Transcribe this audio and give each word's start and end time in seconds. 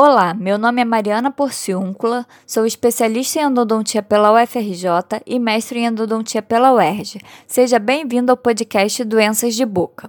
Olá, 0.00 0.32
meu 0.32 0.56
nome 0.56 0.80
é 0.80 0.84
Mariana 0.84 1.28
Porciúncula, 1.28 2.24
sou 2.46 2.64
especialista 2.64 3.40
em 3.40 3.42
endodontia 3.42 4.00
pela 4.00 4.30
UFRJ 4.30 4.84
e 5.26 5.40
mestre 5.40 5.80
em 5.80 5.86
endodontia 5.86 6.40
pela 6.40 6.72
UERJ. 6.72 7.20
Seja 7.48 7.80
bem-vindo 7.80 8.30
ao 8.30 8.36
podcast 8.36 9.02
Doenças 9.02 9.56
de 9.56 9.66
Boca. 9.66 10.08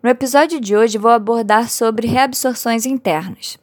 No 0.00 0.08
episódio 0.08 0.60
de 0.60 0.76
hoje 0.76 0.98
vou 0.98 1.10
abordar 1.10 1.68
sobre 1.68 2.06
reabsorções 2.06 2.86
internas. 2.86 3.58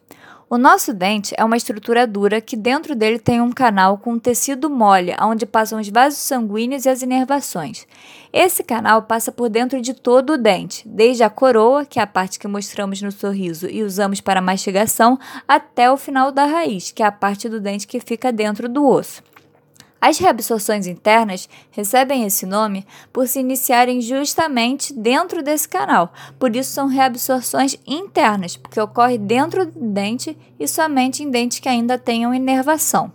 O 0.52 0.58
nosso 0.58 0.92
dente 0.92 1.34
é 1.38 1.42
uma 1.42 1.56
estrutura 1.56 2.06
dura 2.06 2.38
que 2.38 2.58
dentro 2.58 2.94
dele 2.94 3.18
tem 3.18 3.40
um 3.40 3.50
canal 3.50 3.96
com 3.96 4.12
um 4.12 4.18
tecido 4.18 4.68
mole, 4.68 5.16
onde 5.18 5.46
passam 5.46 5.80
os 5.80 5.88
vasos 5.88 6.18
sanguíneos 6.18 6.84
e 6.84 6.90
as 6.90 7.00
inervações. 7.00 7.86
Esse 8.30 8.62
canal 8.62 9.04
passa 9.04 9.32
por 9.32 9.48
dentro 9.48 9.80
de 9.80 9.94
todo 9.94 10.34
o 10.34 10.36
dente, 10.36 10.86
desde 10.86 11.22
a 11.22 11.30
coroa, 11.30 11.86
que 11.86 11.98
é 11.98 12.02
a 12.02 12.06
parte 12.06 12.38
que 12.38 12.46
mostramos 12.46 13.00
no 13.00 13.10
sorriso 13.10 13.66
e 13.66 13.82
usamos 13.82 14.20
para 14.20 14.42
mastigação, 14.42 15.18
até 15.48 15.90
o 15.90 15.96
final 15.96 16.30
da 16.30 16.44
raiz, 16.44 16.92
que 16.92 17.02
é 17.02 17.06
a 17.06 17.10
parte 17.10 17.48
do 17.48 17.58
dente 17.58 17.86
que 17.86 17.98
fica 17.98 18.30
dentro 18.30 18.68
do 18.68 18.86
osso. 18.86 19.22
As 20.04 20.18
reabsorções 20.18 20.88
internas 20.88 21.48
recebem 21.70 22.24
esse 22.24 22.44
nome 22.44 22.84
por 23.12 23.28
se 23.28 23.38
iniciarem 23.38 24.00
justamente 24.00 24.92
dentro 24.92 25.44
desse 25.44 25.68
canal. 25.68 26.12
Por 26.40 26.56
isso 26.56 26.72
são 26.72 26.88
reabsorções 26.88 27.76
internas, 27.86 28.56
porque 28.56 28.80
ocorre 28.80 29.16
dentro 29.16 29.64
do 29.64 29.78
dente 29.78 30.36
e 30.58 30.66
somente 30.66 31.22
em 31.22 31.30
dentes 31.30 31.60
que 31.60 31.68
ainda 31.68 31.96
tenham 31.96 32.34
inervação. 32.34 33.12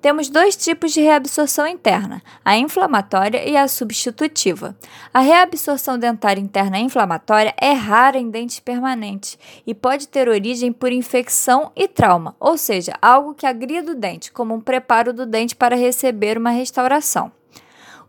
Temos 0.00 0.28
dois 0.28 0.54
tipos 0.54 0.92
de 0.92 1.00
reabsorção 1.00 1.66
interna, 1.66 2.22
a 2.44 2.56
inflamatória 2.56 3.48
e 3.48 3.56
a 3.56 3.66
substitutiva. 3.66 4.76
A 5.12 5.18
reabsorção 5.18 5.98
dentária 5.98 6.40
interna 6.40 6.78
inflamatória 6.78 7.52
é 7.60 7.72
rara 7.72 8.16
em 8.16 8.30
dentes 8.30 8.60
permanentes 8.60 9.36
e 9.66 9.74
pode 9.74 10.06
ter 10.06 10.28
origem 10.28 10.72
por 10.72 10.92
infecção 10.92 11.72
e 11.74 11.88
trauma, 11.88 12.36
ou 12.38 12.56
seja, 12.56 12.92
algo 13.02 13.34
que 13.34 13.44
agrida 13.44 13.90
o 13.90 13.96
dente, 13.96 14.30
como 14.30 14.54
um 14.54 14.60
preparo 14.60 15.12
do 15.12 15.26
dente 15.26 15.56
para 15.56 15.74
receber 15.74 16.38
uma 16.38 16.50
restauração. 16.50 17.32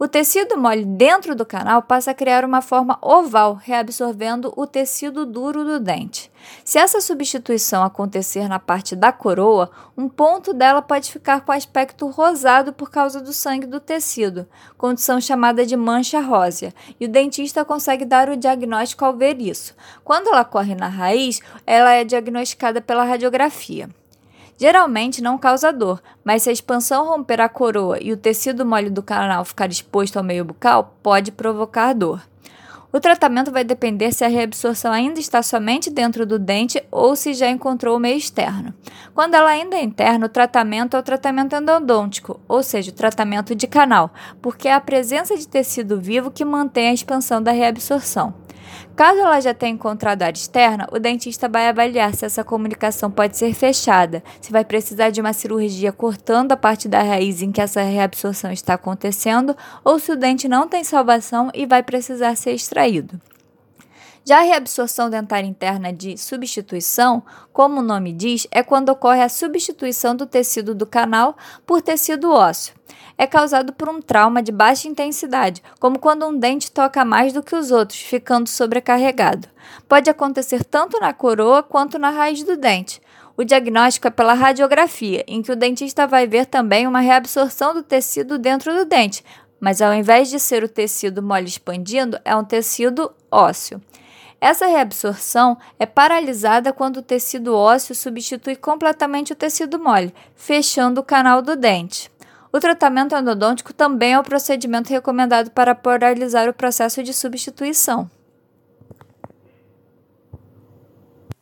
O 0.01 0.07
tecido 0.07 0.57
mole 0.57 0.85
dentro 0.85 1.35
do 1.35 1.45
canal 1.45 1.81
passa 1.81 2.11
a 2.11 2.13
criar 2.13 2.45
uma 2.45 2.61
forma 2.61 2.97
oval, 3.01 3.55
reabsorvendo 3.55 4.53
o 4.55 4.65
tecido 4.65 5.25
duro 5.25 5.65
do 5.65 5.77
dente. 5.77 6.31
Se 6.63 6.79
essa 6.79 7.01
substituição 7.01 7.83
acontecer 7.83 8.47
na 8.47 8.59
parte 8.59 8.95
da 8.95 9.11
coroa, 9.11 9.69
um 9.97 10.07
ponto 10.07 10.53
dela 10.53 10.81
pode 10.81 11.11
ficar 11.11 11.41
com 11.41 11.51
aspecto 11.51 12.07
rosado 12.07 12.71
por 12.71 12.89
causa 12.89 13.19
do 13.19 13.33
sangue 13.33 13.67
do 13.67 13.81
tecido, 13.81 14.47
condição 14.77 15.19
chamada 15.19 15.65
de 15.65 15.75
mancha 15.75 16.21
rósea, 16.21 16.73
e 16.97 17.03
o 17.05 17.09
dentista 17.09 17.65
consegue 17.65 18.05
dar 18.05 18.29
o 18.29 18.37
diagnóstico 18.37 19.03
ao 19.03 19.17
ver 19.17 19.41
isso. 19.41 19.75
Quando 20.01 20.29
ela 20.29 20.45
corre 20.45 20.75
na 20.75 20.87
raiz, 20.87 21.41
ela 21.67 21.91
é 21.91 22.05
diagnosticada 22.05 22.79
pela 22.79 23.03
radiografia. 23.03 23.89
Geralmente 24.59 25.23
não 25.23 25.37
causa 25.37 25.71
dor, 25.71 26.01
mas 26.21 26.43
se 26.43 26.49
a 26.49 26.51
expansão 26.51 27.07
romper 27.07 27.39
a 27.39 27.47
coroa 27.47 27.97
e 28.01 28.11
o 28.11 28.17
tecido 28.17 28.65
mole 28.65 28.89
do 28.89 29.01
canal 29.01 29.45
ficar 29.45 29.69
exposto 29.69 30.17
ao 30.17 30.23
meio 30.23 30.43
bucal, 30.43 30.97
pode 31.01 31.31
provocar 31.31 31.93
dor. 31.93 32.21
O 32.91 32.99
tratamento 32.99 33.51
vai 33.51 33.63
depender 33.63 34.11
se 34.11 34.25
a 34.25 34.27
reabsorção 34.27 34.91
ainda 34.91 35.17
está 35.17 35.41
somente 35.41 35.89
dentro 35.89 36.25
do 36.25 36.37
dente 36.37 36.83
ou 36.91 37.15
se 37.15 37.33
já 37.33 37.49
encontrou 37.49 37.95
o 37.95 37.99
meio 37.99 38.17
externo. 38.17 38.73
Quando 39.13 39.35
ela 39.35 39.51
ainda 39.51 39.77
é 39.77 39.83
interna, 39.83 40.25
o 40.25 40.29
tratamento 40.29 40.97
é 40.97 40.99
o 40.99 41.03
tratamento 41.03 41.55
endodôntico, 41.55 42.41
ou 42.45 42.61
seja, 42.61 42.91
o 42.91 42.95
tratamento 42.95 43.55
de 43.55 43.65
canal, 43.67 44.11
porque 44.41 44.67
é 44.67 44.73
a 44.73 44.81
presença 44.81 45.37
de 45.37 45.47
tecido 45.47 46.01
vivo 46.01 46.31
que 46.31 46.43
mantém 46.43 46.89
a 46.89 46.93
expansão 46.93 47.41
da 47.41 47.51
reabsorção. 47.51 48.33
Caso 48.95 49.19
ela 49.19 49.39
já 49.39 49.53
tenha 49.53 49.73
encontrado 49.73 50.23
área 50.23 50.37
externa, 50.37 50.87
o 50.91 50.99
dentista 50.99 51.47
vai 51.47 51.67
avaliar 51.67 52.13
se 52.13 52.25
essa 52.25 52.43
comunicação 52.43 53.09
pode 53.09 53.37
ser 53.37 53.53
fechada, 53.53 54.23
se 54.41 54.51
vai 54.51 54.65
precisar 54.65 55.09
de 55.09 55.21
uma 55.21 55.33
cirurgia 55.33 55.91
cortando 55.91 56.51
a 56.51 56.57
parte 56.57 56.87
da 56.87 57.01
raiz 57.01 57.41
em 57.41 57.51
que 57.51 57.61
essa 57.61 57.81
reabsorção 57.81 58.51
está 58.51 58.73
acontecendo, 58.73 59.55
ou 59.83 59.99
se 59.99 60.11
o 60.11 60.15
dente 60.15 60.47
não 60.47 60.67
tem 60.67 60.83
salvação 60.83 61.49
e 61.53 61.65
vai 61.65 61.83
precisar 61.83 62.35
ser 62.35 62.51
extraído. 62.51 63.19
Já 64.29 64.41
a 64.41 64.43
reabsorção 64.43 65.09
dentária 65.09 65.47
interna 65.47 65.91
de 65.91 66.15
substituição, 66.15 67.23
como 67.51 67.79
o 67.79 67.83
nome 67.83 68.13
diz, 68.13 68.45
é 68.51 68.61
quando 68.61 68.89
ocorre 68.89 69.23
a 69.23 69.27
substituição 69.27 70.15
do 70.15 70.27
tecido 70.27 70.75
do 70.75 70.85
canal 70.85 71.35
por 71.65 71.81
tecido 71.81 72.31
ósseo 72.31 72.75
é 73.17 73.27
causado 73.27 73.73
por 73.73 73.89
um 73.89 74.01
trauma 74.01 74.41
de 74.41 74.51
baixa 74.51 74.87
intensidade, 74.87 75.61
como 75.77 75.99
quando 75.99 76.25
um 76.25 76.37
dente 76.37 76.71
toca 76.71 77.03
mais 77.03 77.33
do 77.33 77.43
que 77.43 77.53
os 77.53 77.69
outros, 77.69 77.99
ficando 77.99 78.47
sobrecarregado. 78.47 79.47
Pode 79.89 80.09
acontecer 80.09 80.63
tanto 80.63 80.97
na 81.01 81.11
coroa 81.11 81.61
quanto 81.61 81.99
na 81.99 82.11
raiz 82.11 82.43
do 82.43 82.55
dente. 82.55 83.01
O 83.35 83.43
diagnóstico 83.43 84.07
é 84.07 84.09
pela 84.09 84.33
radiografia, 84.33 85.25
em 85.27 85.41
que 85.41 85.51
o 85.51 85.55
dentista 85.55 86.07
vai 86.07 86.27
ver 86.27 86.45
também 86.45 86.87
uma 86.87 87.01
reabsorção 87.01 87.73
do 87.73 87.83
tecido 87.83 88.37
dentro 88.37 88.73
do 88.73 88.85
dente, 88.85 89.21
mas 89.59 89.81
ao 89.81 89.93
invés 89.93 90.29
de 90.29 90.39
ser 90.39 90.63
o 90.63 90.69
tecido 90.69 91.21
mole 91.21 91.47
expandindo, 91.47 92.17
é 92.23 92.33
um 92.33 92.45
tecido 92.45 93.11
ósseo. 93.29 93.81
Essa 94.41 94.67
reabsorção 94.67 95.57
é 95.77 95.85
paralisada 95.85 96.71
quando 96.71 96.97
o 96.97 97.01
tecido 97.01 97.55
ósseo 97.55 97.93
substitui 97.93 98.55
completamente 98.55 99.33
o 99.33 99.35
tecido 99.35 99.77
mole, 99.77 100.13
fechando 100.33 101.01
o 101.01 101.03
canal 101.03 101.41
do 101.41 101.57
dente. 101.57 102.09
O 102.51 102.59
tratamento 102.59 103.15
endodôntico 103.15 103.73
também 103.73 104.13
é 104.13 104.19
o 104.19 104.23
procedimento 104.23 104.89
recomendado 104.89 105.51
para 105.51 105.75
paralisar 105.75 106.47
o 106.47 106.53
processo 106.53 107.03
de 107.03 107.13
substituição. 107.13 108.09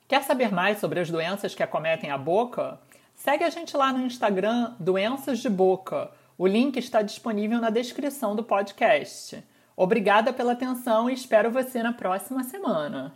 Quer 0.07 0.23
saber 0.23 0.51
mais 0.51 0.79
sobre 0.79 0.99
as 0.99 1.09
doenças 1.09 1.53
que 1.53 1.61
acometem 1.61 2.09
a 2.09 2.17
boca? 2.17 2.79
Segue 3.13 3.43
a 3.43 3.49
gente 3.49 3.75
lá 3.77 3.93
no 3.93 4.05
Instagram 4.05 4.73
Doenças 4.79 5.39
de 5.39 5.49
Boca. 5.49 6.09
O 6.37 6.47
link 6.47 6.77
está 6.77 7.01
disponível 7.01 7.59
na 7.59 7.69
descrição 7.69 8.35
do 8.35 8.43
podcast. 8.43 9.43
Obrigada 9.77 10.33
pela 10.33 10.53
atenção 10.53 11.07
e 11.07 11.13
espero 11.13 11.51
você 11.51 11.83
na 11.83 11.93
próxima 11.93 12.43
semana. 12.43 13.15